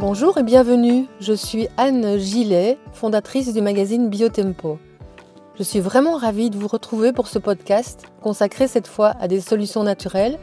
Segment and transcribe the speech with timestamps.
[0.00, 4.78] Bonjour et bienvenue, je suis Anne Gillet, fondatrice du magazine Biotempo.
[5.58, 9.40] Je suis vraiment ravie de vous retrouver pour ce podcast consacré cette fois à des
[9.40, 10.38] solutions naturelles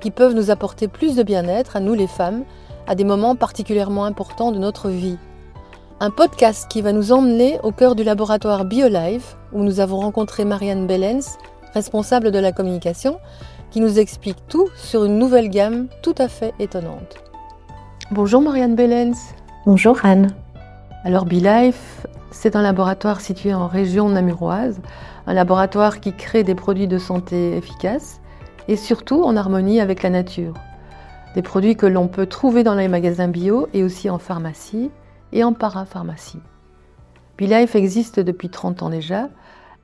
[0.00, 2.44] qui peuvent nous apporter plus de bien-être à nous les femmes
[2.86, 5.18] à des moments particulièrement importants de notre vie.
[5.98, 10.44] Un podcast qui va nous emmener au cœur du laboratoire BioLife où nous avons rencontré
[10.44, 11.36] Marianne Bellens,
[11.74, 13.18] responsable de la communication,
[13.72, 17.29] qui nous explique tout sur une nouvelle gamme tout à fait étonnante.
[18.12, 19.14] Bonjour Marianne Bellens.
[19.66, 20.34] Bonjour Anne.
[21.04, 24.80] Alors BeLife, c'est un laboratoire situé en région namuroise,
[25.28, 28.20] un laboratoire qui crée des produits de santé efficaces
[28.66, 30.54] et surtout en harmonie avec la nature.
[31.36, 34.90] Des produits que l'on peut trouver dans les magasins bio et aussi en pharmacie
[35.32, 36.40] et en parapharmacie.
[37.38, 39.28] BeLife existe depuis 30 ans déjà.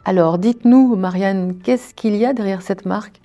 [0.05, 3.21] Alors dites-nous, Marianne, qu'est-ce qu'il y a derrière cette marque?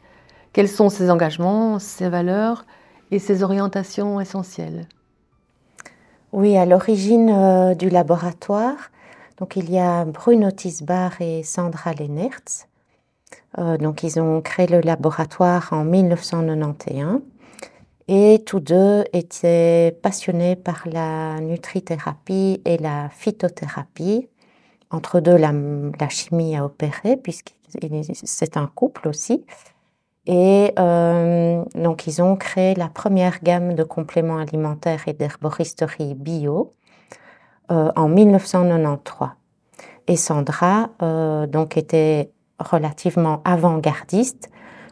[0.53, 2.65] Quels sont ses engagements, ses valeurs
[3.11, 4.87] et ses orientations essentielles
[6.31, 8.91] Oui, à l'origine euh, du laboratoire,
[9.37, 12.67] donc il y a Bruno Tisbar et Sandra Lennertz.
[13.57, 17.21] Euh, donc ils ont créé le laboratoire en 1991
[18.07, 24.27] et tous deux étaient passionnés par la nutrithérapie et la phytothérapie.
[24.89, 25.53] Entre deux, la,
[25.99, 27.55] la chimie a opéré puisque
[28.23, 29.45] c'est un couple aussi.
[30.27, 36.71] Et euh, donc, ils ont créé la première gamme de compléments alimentaires et d'herboristerie bio
[37.71, 39.29] euh, en 1993.
[40.07, 44.49] Et Sandra, euh, donc, était relativement avant-gardiste,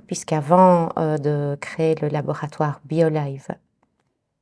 [0.07, 3.49] puisqu'avant de créer le laboratoire BioLive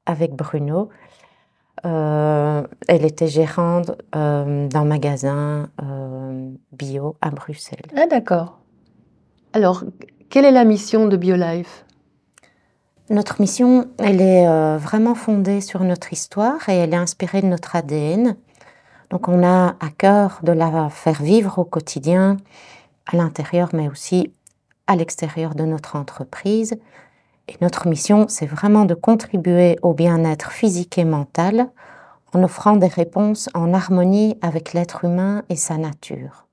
[0.06, 0.88] avec Bruno,
[1.84, 5.70] elle était gérante d'un magasin
[6.72, 7.82] bio à Bruxelles.
[7.98, 8.60] Ah, d'accord.
[9.52, 9.84] Alors,
[10.30, 11.86] quelle est la mission de BioLife?
[13.10, 17.48] Notre mission, elle est euh, vraiment fondée sur notre histoire et elle est inspirée de
[17.48, 18.36] notre ADN.
[19.10, 22.36] Donc on a à cœur de la faire vivre au quotidien,
[23.06, 24.34] à l'intérieur, mais aussi
[24.88, 26.78] à l'extérieur de notre entreprise.
[27.48, 31.70] Et notre mission, c'est vraiment de contribuer au bien-être physique et mental
[32.34, 36.47] en offrant des réponses en harmonie avec l'être humain et sa nature.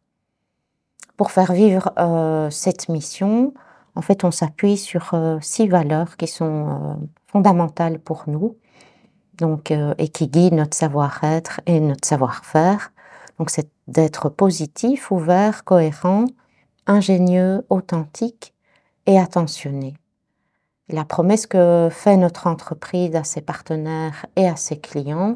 [1.16, 3.54] Pour faire vivre euh, cette mission,
[3.94, 6.94] en fait, on s'appuie sur euh, six valeurs qui sont euh,
[7.28, 8.56] fondamentales pour nous,
[9.38, 12.92] donc et qui guident notre savoir-être et notre savoir-faire.
[13.38, 16.26] Donc, c'est d'être positif, ouvert, cohérent,
[16.86, 18.54] ingénieux, authentique
[19.06, 19.94] et attentionné.
[20.88, 25.34] La promesse que fait notre entreprise à ses partenaires et à ses clients,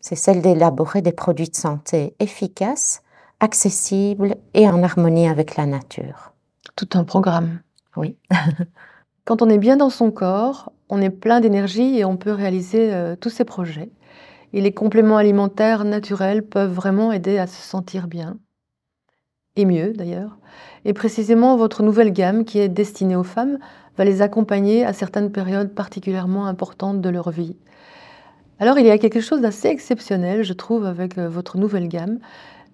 [0.00, 3.02] c'est celle d'élaborer des produits de santé efficaces
[3.42, 6.32] accessible et en harmonie avec la nature.
[6.76, 7.58] Tout un programme.
[7.96, 8.16] Oui.
[9.24, 12.94] Quand on est bien dans son corps, on est plein d'énergie et on peut réaliser
[12.94, 13.90] euh, tous ses projets.
[14.52, 18.38] Et les compléments alimentaires naturels peuvent vraiment aider à se sentir bien.
[19.56, 20.38] Et mieux d'ailleurs.
[20.84, 23.58] Et précisément, votre nouvelle gamme, qui est destinée aux femmes,
[23.98, 27.56] va les accompagner à certaines périodes particulièrement importantes de leur vie.
[28.60, 32.20] Alors il y a quelque chose d'assez exceptionnel, je trouve, avec euh, votre nouvelle gamme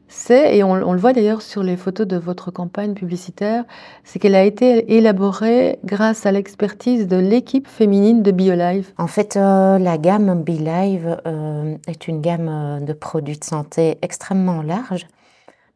[0.08, 3.64] c'est, et on, le voit d'ailleurs sur les photos de votre campagne publicitaire,
[4.04, 8.90] c'est qu'elle a été élaborée grâce à l'expertise de l'équipe féminine de BioLive.
[8.96, 13.98] En fait, euh, la gamme BioLive euh, est une gamme euh, de produits de santé
[14.00, 15.06] extrêmement large.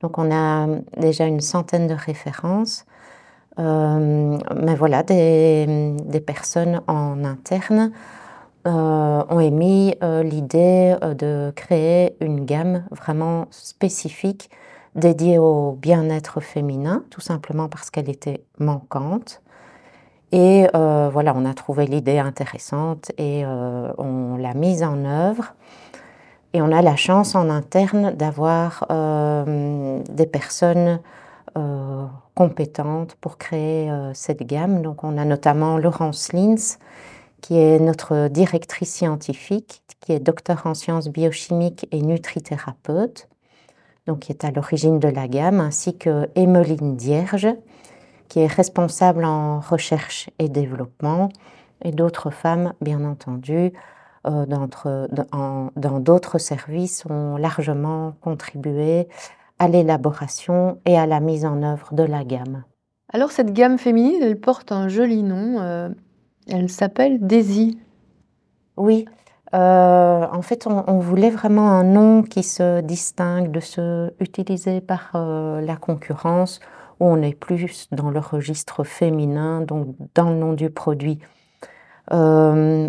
[0.00, 0.66] Donc, on a
[0.96, 2.86] déjà une centaine de références.
[3.58, 7.92] mais voilà, des, des personnes en interne
[8.64, 14.50] euh, ont émis euh, l'idée euh, de créer une gamme vraiment spécifique
[14.94, 19.42] dédiée au bien-être féminin, tout simplement parce qu'elle était manquante.
[20.30, 25.54] Et voilà, on a trouvé l'idée intéressante et on l'a mise en œuvre.
[26.54, 28.86] Et on a la chance en interne d'avoir
[29.46, 31.00] des personnes
[32.34, 34.80] compétentes pour créer cette gamme.
[34.80, 36.78] Donc on a notamment Laurence Lins,
[37.42, 43.28] qui est notre directrice scientifique, qui est docteur en sciences biochimiques et nutrithérapeute,
[44.06, 47.48] donc qui est à l'origine de la gamme, ainsi que Emmeline Dierge,
[48.28, 51.28] qui est responsable en recherche et développement,
[51.84, 53.72] et d'autres femmes, bien entendu,
[54.26, 59.08] euh, dans d'autres services ont largement contribué
[59.58, 62.62] à l'élaboration et à la mise en œuvre de la gamme.
[63.12, 65.88] Alors cette gamme féminine, elle porte un joli nom, euh,
[66.48, 67.78] elle s'appelle Daisy.
[68.76, 69.06] Oui.
[69.54, 75.10] Euh, en fait, on, voulait vraiment un nom qui se distingue de ceux utilisés par
[75.14, 76.60] euh, la concurrence,
[77.00, 81.18] où on est plus dans le registre féminin, donc dans le nom du produit.
[82.10, 82.88] on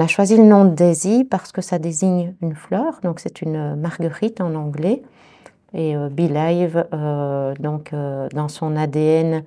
[0.00, 4.40] a choisi le nom Daisy parce que ça désigne une fleur, donc c'est une marguerite
[4.40, 5.02] en anglais.
[5.74, 6.86] Et Belive,
[7.60, 7.92] donc
[8.32, 9.42] dans son ADN,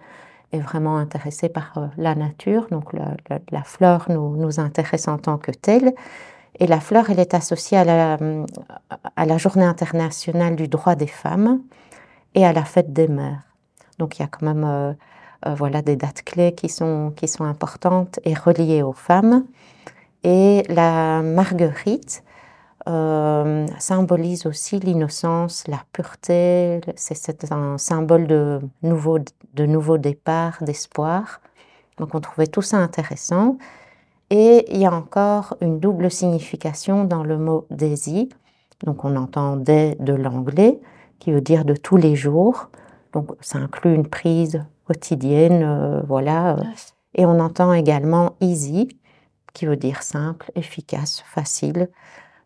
[0.51, 5.51] est vraiment intéressé par la nature, donc la, fleur nous, nous, intéresse en tant que
[5.51, 5.94] telle.
[6.60, 8.18] Et la fleur, elle est associée à la,
[9.16, 11.62] à la Journée internationale du droit des femmes
[12.36, 13.44] et à la fête des mères.
[13.98, 14.94] Donc il y a quand même euh,
[15.46, 19.46] euh, voilà, des dates clés qui sont, qui sont importantes et reliées aux femmes.
[20.24, 22.24] Et la marguerite
[22.89, 26.81] euh, symbolise aussi l'innocence, la pureté.
[26.95, 29.19] C'est un symbole de nouveau,
[29.53, 31.39] de nouveau départ, d'espoir.
[31.97, 33.57] Donc on trouvait tout ça intéressant.
[34.31, 38.30] Et il y a encore une double signification dans le mot Daisy.
[38.83, 40.80] Donc on entend des de l'anglais,
[41.19, 42.69] qui veut dire de tous les jours.
[43.13, 46.57] Donc ça inclut une prise quotidienne, euh, voilà.
[47.15, 48.88] Et on entend également easy,
[49.53, 51.89] qui veut dire simple, efficace, facile.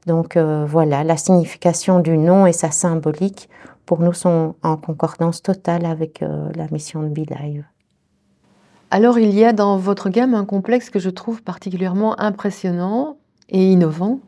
[0.05, 3.49] Donc euh, voilà, la signification du nom et sa symbolique
[3.85, 7.25] pour nous sont en concordance totale avec euh, la mission de Be
[8.91, 13.17] alors il y a dans votre gamme un complexe que je trouve particulièrement impressionnant
[13.49, 14.19] et innovant.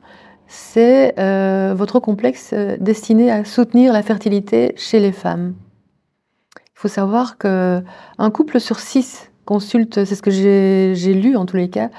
[0.48, 5.54] C'est euh, votre complexe destiné à soutenir la fertilité chez les femmes.
[6.58, 7.84] Il faut savoir qu'un
[8.34, 11.92] couple sur six consulte, c'est ce que j'ai lu en tous les cas,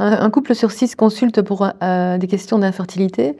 [0.00, 3.36] un, couple sur six consulte pour euh, des questions d'infertilité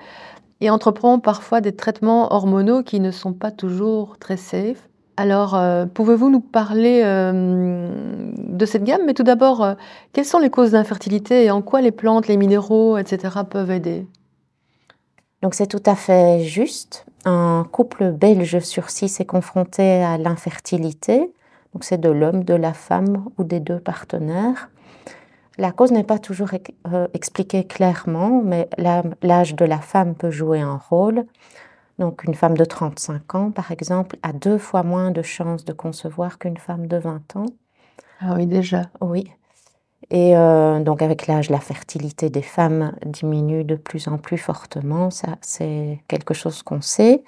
[0.60, 4.88] et entreprend parfois des traitements hormonaux qui ne sont pas toujours très safe.
[5.16, 7.90] Alors, euh, pouvez-vous nous parler euh,
[8.36, 9.02] de cette gamme?
[9.06, 9.74] Mais tout d'abord,
[10.12, 13.38] quelles sont les causes d'infertilité et en quoi les plantes, les minéraux, etc.
[13.48, 14.06] peuvent aider?
[15.42, 17.06] Donc c'est tout à fait juste.
[17.24, 21.32] Un couple belge sur six est confronté à l'infertilité.
[21.72, 24.68] Donc c'est de l'homme, de la femme ou des deux partenaires.
[25.60, 26.52] La cause n'est pas toujours
[27.12, 28.70] expliquée clairement, mais
[29.22, 31.26] l'âge de la femme peut jouer un rôle.
[31.98, 35.74] Donc une femme de 35 ans, par exemple, a deux fois moins de chances de
[35.74, 37.44] concevoir qu'une femme de 20 ans.
[38.22, 38.86] Ah oui, déjà.
[39.02, 39.30] Oui.
[40.10, 45.10] Et euh, donc avec l'âge, la fertilité des femmes diminue de plus en plus fortement.
[45.10, 47.22] Ça, c'est quelque chose qu'on sait.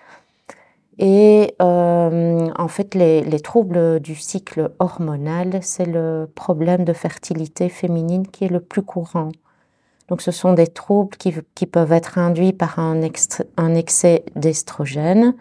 [1.04, 7.69] Et euh, en fait, les, les, troubles du cycle hormonal, c'est le problème de fertilité
[7.69, 9.32] féminine qui est le plus courant.
[10.08, 15.34] Donc ce sont des troubles qui, peuvent être induits par un, excès d'estrogène,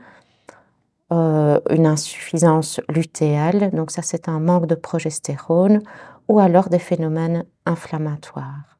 [1.11, 5.81] euh, une insuffisance lutéale, donc ça c'est un manque de progestérone,
[6.27, 8.77] ou alors des phénomènes inflammatoires.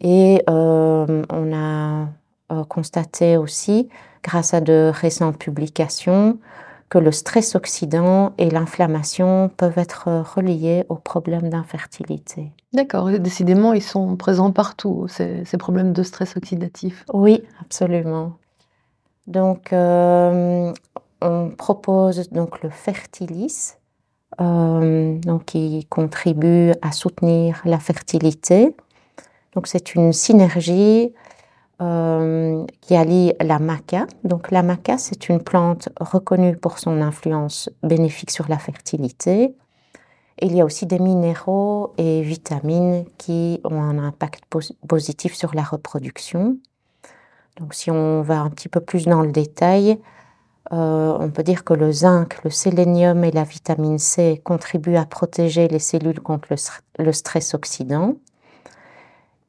[0.00, 2.08] Et euh, on a
[2.52, 3.88] euh, constaté aussi,
[4.22, 6.38] grâce à de récentes publications,
[6.88, 12.52] que le stress oxydant et l'inflammation peuvent être reliés aux problèmes d'infertilité.
[12.74, 17.06] D'accord, décidément, ils sont présents partout, ces, problèmes de stress oxydatif.
[17.14, 18.32] Oui, absolument.
[19.26, 20.70] Donc, euh,
[21.22, 23.76] on propose donc le Fertilis,
[24.40, 28.76] euh, donc qui contribue à soutenir la fertilité.
[29.54, 31.12] Donc, c'est une synergie
[31.80, 34.06] euh, qui allie la maca.
[34.24, 39.54] Donc la maca, c'est une plante reconnue pour son influence bénéfique sur la fertilité.
[40.40, 44.44] il y a aussi des minéraux et vitamines qui ont un impact
[44.88, 46.56] positif sur la reproduction.
[47.58, 49.98] Donc si on va un petit peu plus dans le détail,
[50.72, 55.04] euh, on peut dire que le zinc, le sélénium et la vitamine C contribuent à
[55.04, 56.48] protéger les cellules contre
[56.98, 58.14] le, stress oxydant.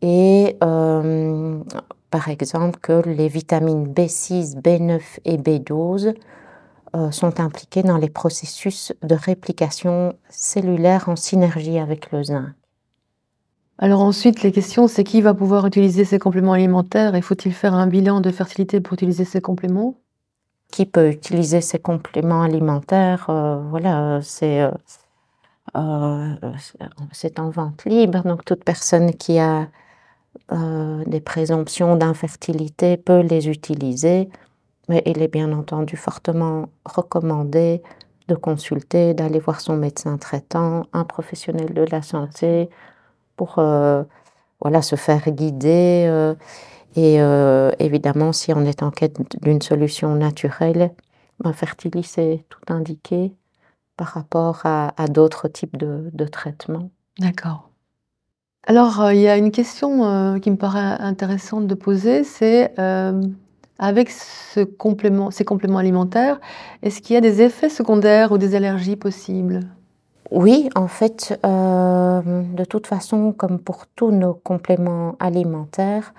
[0.02, 1.60] Et euh,
[2.14, 6.14] par exemple que les vitamines B6, B9 et B12
[6.96, 12.50] euh, sont impliquées dans les processus de réplication cellulaire en synergie avec le zinc.
[13.80, 17.74] Alors ensuite, les questions, c'est qui va pouvoir utiliser ces compléments alimentaires et faut-il faire
[17.74, 19.96] un bilan de fertilité pour utiliser ces compléments?
[20.72, 26.36] Qui peut utiliser ces compléments alimentaires euh, Voilà, c'est euh,
[27.12, 29.68] c'est en vente libre, donc toute personne qui a
[30.52, 34.30] euh, des présomptions d'infertilité peut les utiliser,
[34.90, 37.82] mais il est bien entendu fortement recommandé
[38.28, 42.70] de consulter, d'aller voir son médecin traitant, un professionnel de la santé,
[43.36, 44.04] pour euh,
[44.62, 46.06] voilà, se faire guider.
[46.08, 46.36] Euh,
[46.96, 47.16] et
[47.84, 50.94] évidemment, si on est en quête d'une solution naturelle,
[51.40, 53.34] ben, Fertilis est tout indiqué
[53.98, 56.92] par rapport à, d'autres types de, de traitements.
[57.18, 57.73] D'accord.
[58.66, 62.72] Alors, euh, il y a une question, euh, qui me paraît intéressante de poser, c'est,
[62.80, 63.22] euh,
[63.78, 65.30] avec ces compléments
[65.78, 66.40] alimentaires,
[66.82, 69.62] est-ce qu'il y a des effets secondaires ou des allergies possibles?
[70.32, 76.14] Oui, en fait, de toute façon, comme pour tous nos compléments alimentaires,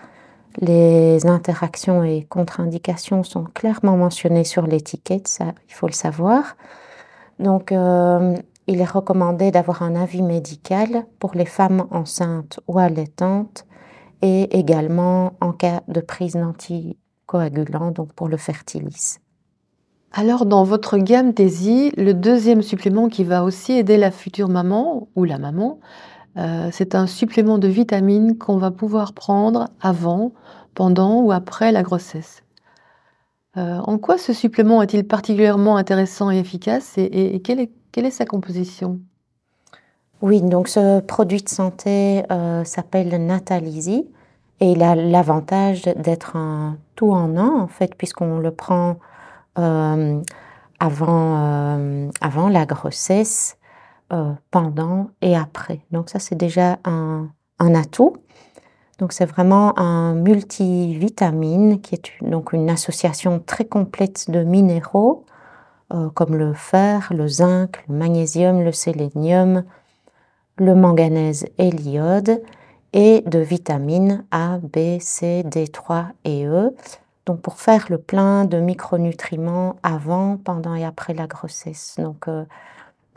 [0.60, 6.56] les interactions et contre-indications sont clairement mentionnées sur l'étiquette, ça, il faut le savoir.
[7.38, 7.72] Donc,
[8.66, 13.66] il est recommandé d'avoir un avis médical pour les femmes enceintes ou allaitantes
[14.23, 19.18] et également en cas de prise d'anticoagulants, donc pour le fertilis.
[20.12, 25.09] Alors, dans votre gamme TESI, le deuxième supplément qui va aussi aider la future maman
[25.16, 25.80] ou la maman,
[26.37, 30.33] euh, c'est un supplément de vitamines qu'on va pouvoir prendre avant,
[30.75, 32.43] pendant ou après la grossesse.
[33.56, 39.00] Euh, en quoi ce supplément est-il particulièrement intéressant et efficace et, quelle, est, sa composition?
[40.23, 44.08] Oui, donc ce produit de santé euh, s'appelle Natalizy
[44.61, 48.96] et il a l'avantage d'être un tout en un en fait puisqu'on le prend
[49.56, 50.08] avant,
[52.20, 53.56] avant la grossesse
[54.12, 55.80] euh, pendant et après.
[55.90, 58.14] Donc ça, c'est déjà un, atout.
[58.98, 65.24] Donc c'est vraiment un multivitamine qui est donc une association très complète de minéraux
[65.92, 69.64] euh, comme le fer, le zinc, le magnésium, le sélénium,
[70.56, 72.42] le manganèse et l'iode
[72.92, 76.74] et de vitamines A, B, C, D3 et E.
[77.26, 81.96] Donc pour faire le plein de micronutriments avant, pendant et après la grossesse.
[81.98, 82.44] Donc euh,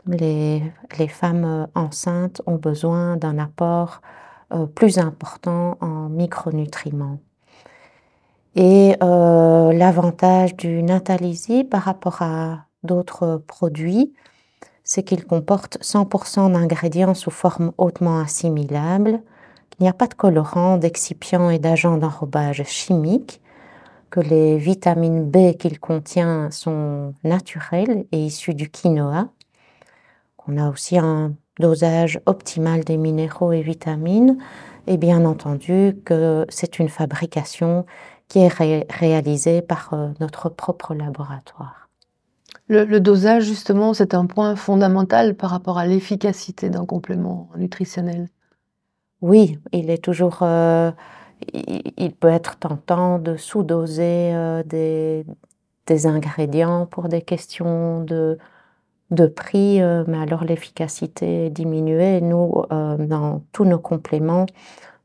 [0.06, 0.62] les,
[1.08, 4.02] femmes enceintes ont besoin d'un apport
[4.52, 7.18] euh, plus important en micronutriments.
[8.54, 14.14] Et euh, l'avantage du Natalizy par rapport à d'autres produits,
[14.84, 19.20] c'est qu'il comporte 100% d'ingrédients sous forme hautement assimilable,
[19.70, 23.40] qu'il n'y a pas de colorants, d'excipients et d'agents d'enrobage chimiques,
[24.10, 29.28] que les vitamines B qu'il contient sont naturelles et issues du quinoa,
[30.48, 34.38] on a aussi un dosage optimal des minéraux et vitamines
[34.86, 37.84] et bien entendu que c'est une fabrication
[38.28, 38.52] qui est
[38.90, 41.88] réalisée par euh, notre propre laboratoire.
[42.70, 48.28] Le, dosage, justement, c'est un point fondamental par rapport à l'efficacité d'un complément nutritionnel.
[49.22, 50.40] Oui, il est toujours.
[50.42, 50.90] Euh,
[51.54, 55.24] il, peut être tentant de sous-doser euh, des,
[55.86, 58.38] des, ingrédients pour des questions de,
[59.10, 62.20] de prix, euh, mais alors l'efficacité est diminuée.
[62.20, 64.46] Nous, euh, dans tous nos compléments,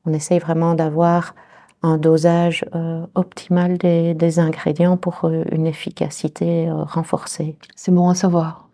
[0.05, 1.35] on essaye vraiment d'avoir
[1.81, 7.57] un dosage euh, optimal des, ingrédients pour une efficacité renforcée.
[7.75, 8.69] C'est bon à savoir.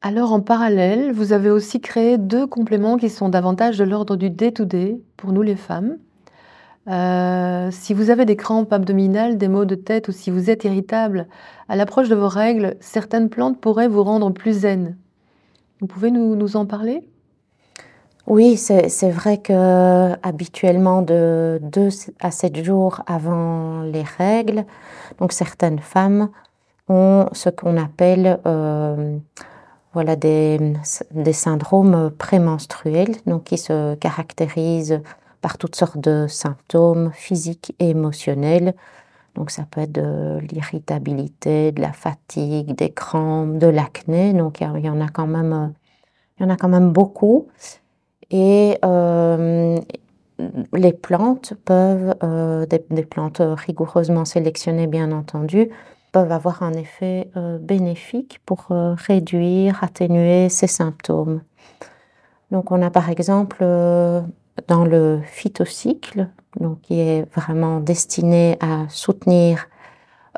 [0.00, 4.30] Alors en parallèle, vous avez aussi créé deux compléments qui sont davantage de l'ordre du
[4.30, 5.96] day-to-day pour nous les femmes.
[6.88, 10.64] Euh, si vous avez des crampes abdominales, des maux de tête ou si vous êtes
[10.64, 11.28] irritable
[11.68, 14.96] à l'approche de vos règles, certaines plantes pourraient vous rendre plus zen.
[15.80, 17.08] Vous pouvez nous, en parler?
[18.26, 21.88] Oui, c'est vrai que habituellement de 2
[22.20, 24.64] à 7 jours avant les règles,
[25.18, 26.30] donc certaines femmes
[26.88, 29.18] ont ce qu'on appelle euh,
[29.92, 30.74] voilà, des,
[31.10, 35.00] des syndromes prémenstruels, donc qui se caractérisent
[35.42, 38.74] par toutes sortes de symptômes physiques et émotionnels.
[39.34, 44.32] Donc ça peut être de l'irritabilité, de la fatigue, des crampes, de l'acné.
[44.32, 45.74] Donc il y, en a quand même,
[46.38, 47.48] il y en a quand même beaucoup.
[48.30, 49.78] Et euh,
[50.72, 55.70] les plantes peuvent, euh, des, plantes rigoureusement sélectionnées bien entendu,
[56.12, 61.42] peuvent avoir un effet euh, bénéfique pour réduire, atténuer ces symptômes.
[62.50, 63.64] Donc on a par exemple
[64.68, 66.28] dans le phytocycle,
[66.60, 69.68] donc qui est vraiment destiné à soutenir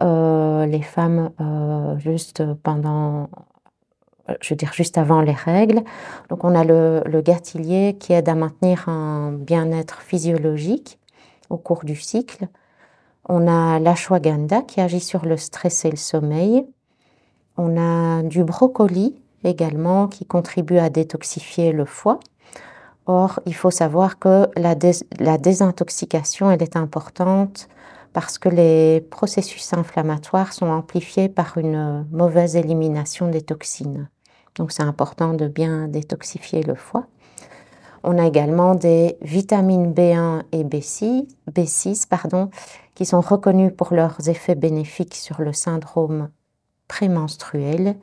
[0.03, 3.29] euh, les femmes euh, juste pendant,
[4.41, 5.83] je veux dire juste avant les règles.
[6.29, 10.99] Donc on a le, le gâtillier qui aide à maintenir un bien-être physiologique
[11.51, 12.49] au cours du cycle.
[13.29, 16.67] On a l'ashwagandha qui agit sur le stress et le sommeil.
[17.57, 22.19] On a du brocoli également qui contribue à détoxifier le foie.
[23.07, 27.69] Or, il faut savoir que la, désintoxication, elle est importante
[28.15, 34.09] parce que les processus inflammatoires sont amplifiés par une mauvaise élimination des toxines.
[34.55, 37.07] Donc, c'est important de bien détoxifier le foie.
[38.05, 42.51] On a également des vitamines B1 et B6, B6 pardon,
[42.95, 46.29] qui sont reconnues pour leurs effets bénéfiques sur le syndrome
[46.87, 47.97] prémenstruel.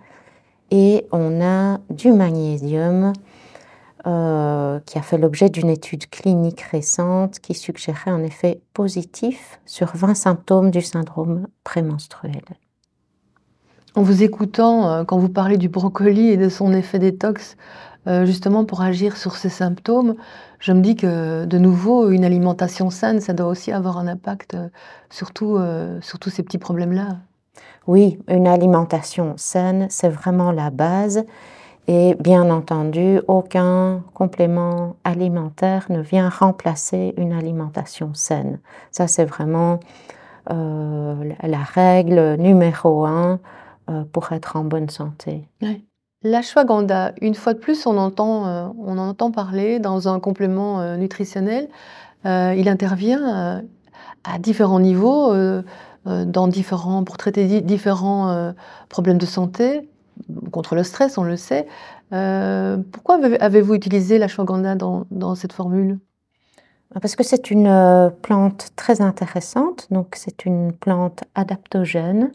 [0.72, 3.13] Et on a du magnésium
[4.08, 9.91] euh, qui a fait l'objet d'une étude clinique récente qui suggérait un effet positif sur
[9.96, 12.43] 20 symptômes du syndrome prémenstruel.
[13.96, 17.58] En vous écoutant, quand vous parlez du brocoli et de son effet détox,
[18.05, 20.15] justement pour agir sur ces symptômes,
[20.60, 24.55] je me dis que de nouveau, une alimentation saine, ça doit aussi avoir un impact
[25.10, 25.31] sur,
[26.01, 27.17] sur tous ces petits problèmes-là.
[27.88, 31.25] Oui, une alimentation saine, c'est vraiment la base.
[31.88, 38.60] Et bien entendu, aucun complément alimentaire ne vient remplacer une alimentation saine.
[38.92, 39.80] Ça, c'est vraiment
[40.50, 43.40] euh, la règle numéro un
[43.90, 45.48] euh, pour être en bonne santé.
[46.24, 50.96] L'ashwagandha, une fois de plus, on entend, euh, on en entend parler dans un complément
[50.98, 51.68] nutritionnel.
[52.24, 53.64] il intervient
[54.24, 55.34] à différents niveaux,
[56.06, 58.54] dans différents, pour traiter différents
[58.88, 59.91] problèmes de santé
[60.51, 61.68] contre le stress, on le sait.
[62.13, 66.00] Euh, pourquoi avez-vous utilisé l'ashwagandha dans, dans cette formule?
[67.01, 69.88] Parce que c'est une euh, plante très intéressante.
[69.92, 72.32] Donc, c'est une plante adaptogène.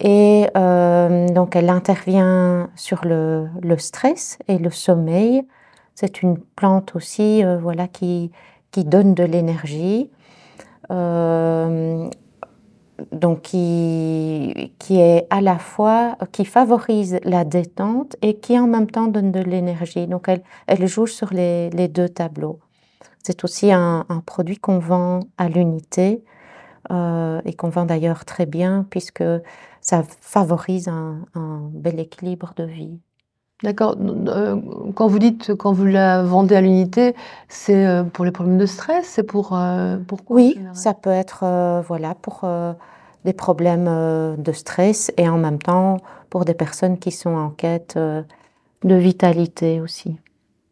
[0.00, 5.46] Et euh, donc, elle intervient sur le, le, stress et le sommeil.
[5.94, 8.32] C'est une plante aussi voilà, qui,
[8.70, 10.10] qui donne de l'énergie
[13.12, 18.90] donc qui, qui est à la fois, qui favorise la détente et qui en même
[18.90, 20.06] temps donne de l'énergie.
[20.06, 22.60] Donc elle, elle joue sur les, les deux tableaux.
[23.22, 26.24] C'est aussi un, produit qu'on vend à l'unité
[26.90, 29.24] euh, et qu'on vend d'ailleurs très bien puisque
[29.80, 32.98] ça favorise un bel équilibre de vie.
[33.62, 33.96] D'accord.
[34.00, 34.56] Euh,
[34.94, 37.14] quand vous dites, quand vous la vendez à l'unité,
[37.48, 41.82] c'est euh, pour les problèmes de stress, c'est pour, euh, pourquoi Oui, ça peut être,
[41.86, 42.48] voilà, pour
[43.24, 45.98] des problèmes de stress et en même temps
[46.30, 50.16] pour des personnes qui sont en quête de vitalité aussi.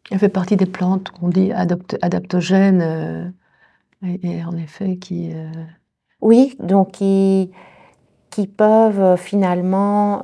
[0.09, 3.33] Elle fait partie des plantes qu'on dit adaptogènes
[4.01, 5.31] et, en effet qui.
[6.21, 7.51] Oui, donc qui,
[8.31, 10.23] qui peuvent finalement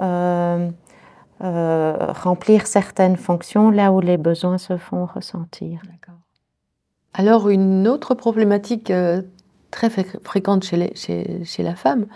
[1.45, 5.79] euh, remplir certaines fonctions là où les besoins se font ressentir.
[7.13, 9.21] Alors une autre problématique euh,
[9.69, 12.07] très fréquente chez, chez, la femme,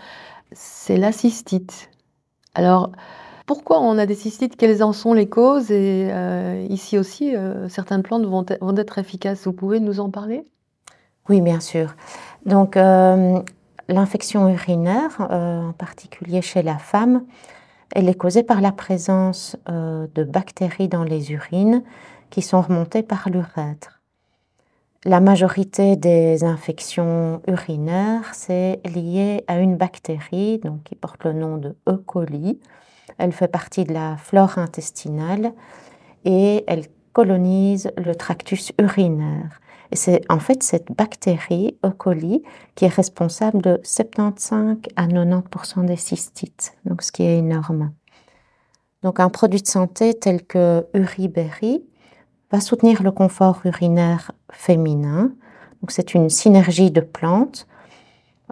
[0.52, 1.92] c'est la cystite.
[2.56, 2.92] Alors
[3.46, 4.56] pourquoi on a des cystites?
[4.56, 5.70] Quelles en sont les causes?
[5.70, 7.36] Et euh, ici aussi,
[7.68, 9.46] certaines plantes vont, vont, être efficaces.
[9.46, 10.44] Vous pouvez nous en parler?
[11.28, 11.94] Oui, bien sûr.
[12.48, 12.76] Donc
[13.88, 17.26] l'infection urinaire, en particulier chez la femme,
[17.96, 21.84] elle est causée par la présence euh, de bactéries dans les urines
[22.30, 24.00] qui sont remontées par l'urètre.
[25.06, 31.76] La majorité des infections urinaires, c'est lié à une bactérie qui porte le nom de
[31.88, 31.96] E.
[32.06, 32.60] coli.
[33.18, 35.54] Elle fait partie de la flore intestinale
[36.26, 39.62] et elle colonise le tractus urinaire.
[39.92, 41.90] C'est en fait cette bactérie E.
[41.90, 42.44] coli
[42.76, 47.92] qui est responsable de 75 à 90% des cystites, donc ce qui est énorme.
[49.02, 51.84] Donc un produit de santé tel que Uriberry
[52.52, 55.32] va soutenir le confort urinaire féminin.
[55.88, 57.68] C'est une synergie de plantes,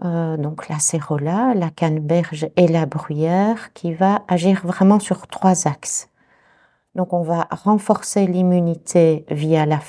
[0.05, 5.67] euh, donc la cérola, la canneberge et la bruyère, qui va agir vraiment sur trois
[5.67, 6.09] axes.
[6.97, 9.79] Donc on va renforcer l'immunité via la,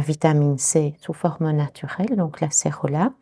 [0.00, 3.12] vitamine C sous forme naturelle, donc la cérola.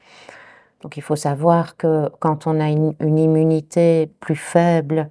[0.82, 5.08] Donc il faut savoir que quand on a une, immunité plus faible,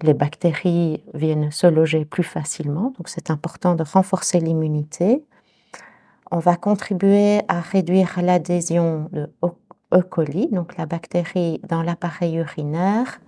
[0.00, 2.94] les bactéries viennent se loger plus facilement.
[2.96, 5.22] Donc c'est important de renforcer l'immunité.
[6.30, 9.30] On va contribuer à réduire l'adhésion de
[9.92, 10.00] E.
[10.00, 13.20] coli, donc la bactérie dans l'appareil urinaire,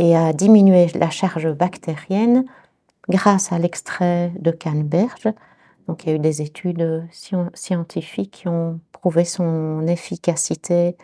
[0.00, 2.44] et à diminuer la charge bactérienne
[3.08, 5.28] grâce à l'extrait de canneberge.
[5.86, 7.04] Donc il y a eu des études
[7.54, 10.96] scientifiques qui ont prouvé son efficacité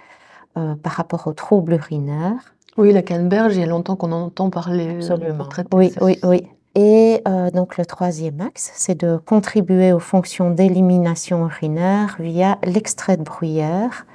[0.56, 2.54] euh, par rapport aux troubles urinaires.
[2.76, 4.86] Oui, la canneberge, il y a longtemps qu'on en entend parler.
[4.86, 5.48] Euh, Absolument.
[5.72, 6.46] oui, oui, oui.
[6.74, 13.16] Et euh, donc le troisième axe, c'est de contribuer aux fonctions d'élimination urinaire via l'extrait
[13.16, 14.06] de bruyère,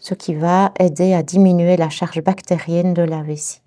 [0.00, 3.62] ce qui va aider à diminuer la charge bactérienne de la vessie.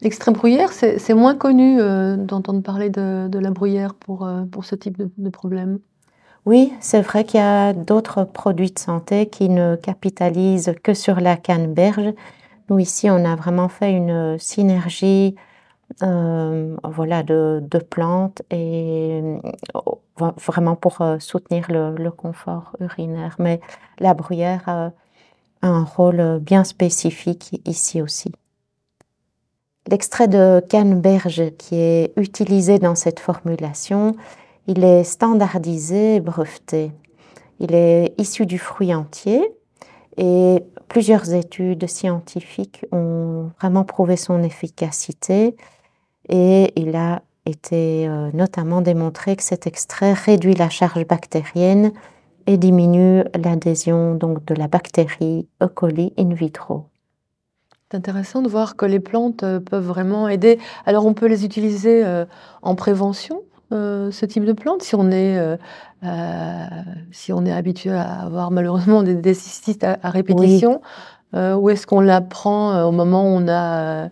[0.00, 4.76] L'extrême bruyère, c'est moins connu euh, d'entendre parler de, la bruyère pour, euh, pour ce
[4.76, 5.80] type de, problème.
[6.46, 11.20] Oui, c'est vrai qu'il y a d'autres produits de santé qui ne capitalisent que sur
[11.20, 12.14] la canneberge.
[12.70, 15.34] Nous, ici, on a vraiment fait une synergie
[16.02, 19.20] euh, voilà, de, plantes et
[20.16, 23.34] vraiment pour soutenir le, le, confort urinaire.
[23.40, 23.60] Mais
[23.98, 24.92] la bruyère a
[25.62, 28.32] un rôle bien spécifique ici aussi.
[29.90, 34.16] L'extrait de canneberge qui est utilisé dans cette formulation,
[34.66, 36.92] il est standardisé et breveté.
[37.58, 39.40] Il est issu du fruit entier
[40.18, 45.56] Et plusieurs études scientifiques ont vraiment prouvé son efficacité
[46.28, 51.92] et il a été euh, notamment démontré que cet extrait réduit la charge bactérienne
[52.46, 55.66] et diminue l'adhésion donc de la bactérie E.
[55.66, 56.88] coli in vitro.
[57.90, 60.58] C'est intéressant de voir que les plantes euh, peuvent vraiment aider.
[60.84, 62.24] Alors on peut les utiliser euh,
[62.62, 65.38] en prévention, ce type de plantes, si on est,
[67.10, 70.80] si on est habitué à avoir malheureusement des, des cystistes à, répétition,
[71.34, 74.08] ou est-ce qu'on la prend au moment où on a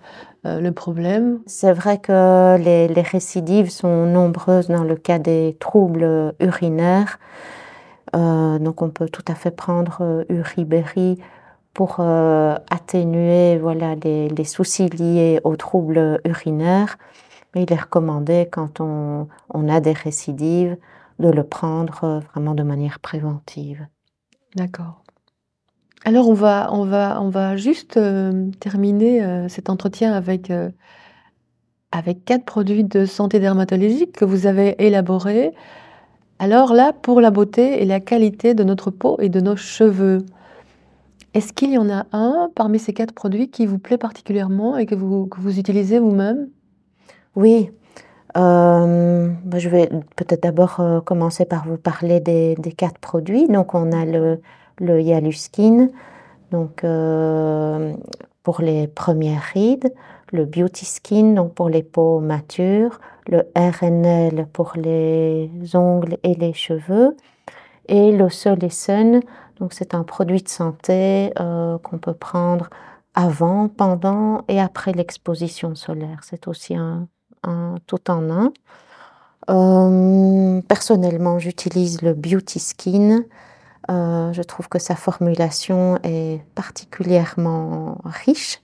[0.46, 1.40] euh, le problème?
[1.46, 7.18] C'est vrai que les, récidives sont nombreuses dans le cas des troubles urinaires.
[8.14, 11.18] Euh, donc on peut tout à fait prendre euh, Uribéry
[11.76, 16.96] pour atténuer voilà, les, soucis liés aux troubles urinaires.
[17.54, 19.28] Mais il est recommandé quand on,
[19.68, 20.78] a des récidives
[21.18, 23.86] de le prendre vraiment de manière préventive.
[24.54, 25.02] D'accord.
[26.06, 30.70] Alors on va on va on va juste, euh, terminer, euh, cet entretien avec, euh,
[31.92, 35.52] avec 4 produits de santé dermatologique que vous avez élaborés.
[36.38, 40.24] Alors là, pour la beauté et la qualité de notre peau et de nos cheveux.
[41.36, 44.86] Est-ce qu'il y en a un parmi ces 4 produits qui vous plaît particulièrement et
[44.86, 46.48] que vous utilisez vous-même?
[47.34, 47.70] Oui,
[48.34, 53.48] bah, je vais peut-être d'abord, commencer par vous parler des 4 produits.
[53.48, 54.40] Donc on a le
[54.78, 55.88] le Yaluskin,
[56.50, 57.94] donc euh,
[58.42, 59.92] pour les premières rides,
[60.32, 66.52] le Beauty Skin, donc pour les peaux matures, le RNL pour les ongles et les
[66.52, 67.16] cheveux,
[67.88, 69.20] et le Sol et Sun,
[69.58, 72.68] donc c'est un produit de santé euh, qu'on peut prendre
[73.16, 76.20] avant, pendant et après l'exposition solaire.
[76.22, 77.08] C'est aussi un,
[77.86, 78.52] tout en un.
[79.48, 83.24] Euh, personnellement, j'utilise le Beauty Skin
[83.88, 88.60] euh, je trouve que sa formulation est particulièrement riche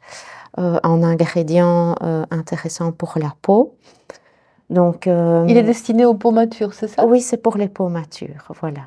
[0.59, 1.95] euh, en ingrédients
[2.33, 3.77] intéressants pour la peau.
[4.69, 7.07] Donc, Il est destiné aux peaux matures, c'est ça?
[7.07, 8.83] Oui, c'est pour les peaux matures, voilà.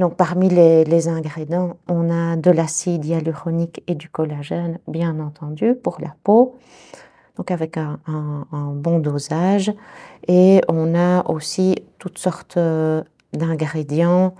[0.00, 5.98] Donc parmi les, ingrédients, on a de l'acide hyaluronique et du collagène, bien entendu, pour
[6.00, 6.56] la peau,
[7.36, 8.00] donc avec un
[8.74, 9.72] bon dosage.
[10.26, 12.58] Et on a aussi toutes sortes
[13.32, 14.34] d'ingrédients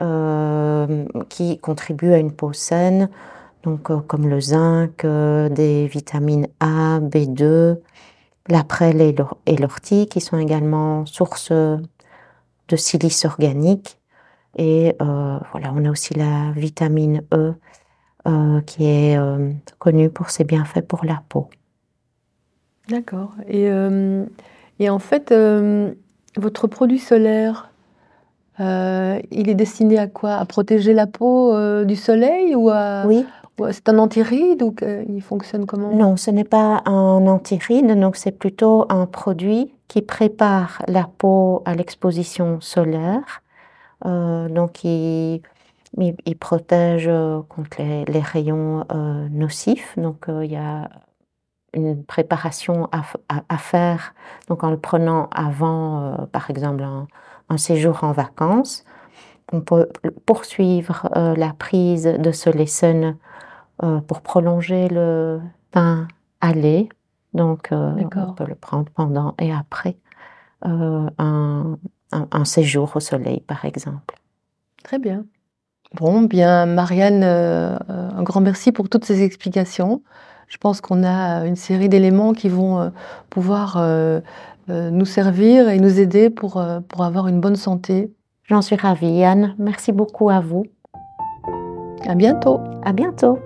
[0.00, 3.10] euh, qui contribuent à une peau saine,
[3.62, 7.78] donc euh, comme le zinc, euh, des vitamines A, B2,
[8.48, 13.98] la prêle et l'ortie qui sont également source de silice organique.
[14.56, 17.52] Et voilà, on a aussi la vitamine E
[18.66, 19.18] qui est
[19.78, 21.48] connue pour ses bienfaits pour la peau.
[22.88, 23.32] D'accord.
[23.48, 23.70] Et,
[24.78, 25.34] et, en fait,
[26.36, 27.70] votre produit solaire,
[28.60, 30.34] euh, il est destiné à quoi?
[30.34, 33.26] À protéger la peau, euh, du soleil ou à Oui.
[33.72, 34.74] c'est un antiride ou
[35.08, 35.90] il fonctionne comment?
[35.94, 41.62] Non, ce n'est pas un antiride, donc c'est plutôt un produit qui prépare la peau
[41.64, 43.42] à l'exposition solaire.
[44.06, 45.42] Euh, donc il
[45.96, 47.08] il protège,
[47.48, 48.84] contre les rayons,
[49.30, 49.96] nocifs.
[49.98, 50.90] Donc il y a
[51.72, 54.14] une préparation à faire,
[54.48, 57.06] donc en le prenant avant, par exemple un
[57.48, 58.84] un séjour en vacances.
[59.52, 59.88] On peut
[60.26, 63.16] poursuivre euh, la prise de ce lesson
[63.82, 65.40] euh, pour prolonger le
[65.70, 66.08] pain
[66.40, 66.88] aller.
[67.34, 69.96] Donc, euh, on peut le prendre pendant et après
[70.62, 71.76] un,
[72.30, 74.14] un, séjour au soleil, par exemple.
[74.82, 75.24] Très bien.
[75.94, 80.02] Bon, bien, Marianne, un grand merci pour toutes ces explications.
[80.48, 82.92] Je pense qu'on a une série d'éléments qui vont
[83.30, 83.78] pouvoir
[84.70, 88.10] euh, nous servir et nous aider pour, euh, pour avoir une bonne santé.
[88.44, 89.54] J'en suis ravie, Anne.
[89.58, 90.64] Merci beaucoup à vous.
[92.06, 92.60] À bientôt.
[92.82, 93.38] À bientôt.